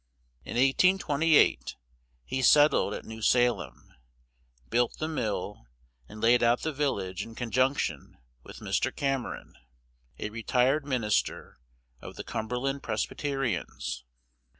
In 0.43 0.53
1828 0.53 1.75
he 2.25 2.41
settled 2.41 2.95
at 2.95 3.05
New 3.05 3.21
Salem, 3.21 3.93
built 4.67 4.97
the 4.97 5.07
mill 5.07 5.67
and 6.09 6.19
laid 6.19 6.41
out 6.41 6.61
the 6.63 6.73
village 6.73 7.21
in 7.21 7.35
conjunction 7.35 8.17
with 8.41 8.61
Mr. 8.61 8.91
Cameron, 8.95 9.53
a 10.17 10.29
retired 10.31 10.87
minister 10.87 11.59
of 12.01 12.15
the 12.15 12.23
Cumberland 12.23 12.81
Presbyterians. 12.81 14.03